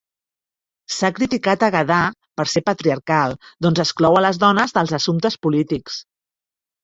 S'ha 0.93 1.09
criticat 1.17 1.65
a 1.65 1.69
Gadaa 1.75 2.07
per 2.39 2.45
ser 2.53 2.63
patriarcal, 2.69 3.35
doncs 3.65 3.83
exclou 3.85 4.19
a 4.21 4.25
les 4.27 4.41
dones 4.45 4.75
dels 4.79 4.95
assumptes 5.01 5.37
polítics. 5.47 6.01